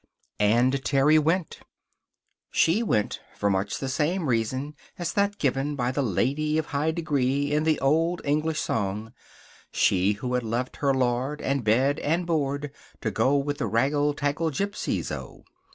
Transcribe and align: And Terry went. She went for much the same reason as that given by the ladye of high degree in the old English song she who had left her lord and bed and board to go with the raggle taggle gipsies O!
And 0.39 0.83
Terry 0.83 1.19
went. 1.19 1.59
She 2.49 2.81
went 2.81 3.21
for 3.35 3.51
much 3.51 3.77
the 3.77 3.87
same 3.87 4.27
reason 4.27 4.73
as 4.97 5.13
that 5.13 5.37
given 5.37 5.75
by 5.75 5.91
the 5.91 6.01
ladye 6.01 6.57
of 6.57 6.65
high 6.65 6.89
degree 6.89 7.51
in 7.51 7.65
the 7.65 7.79
old 7.79 8.19
English 8.25 8.59
song 8.59 9.13
she 9.71 10.13
who 10.13 10.33
had 10.33 10.41
left 10.41 10.77
her 10.77 10.91
lord 10.91 11.39
and 11.39 11.63
bed 11.63 11.99
and 11.99 12.25
board 12.25 12.71
to 13.01 13.11
go 13.11 13.35
with 13.37 13.59
the 13.59 13.67
raggle 13.69 14.15
taggle 14.15 14.49
gipsies 14.51 15.11
O! 15.11 15.43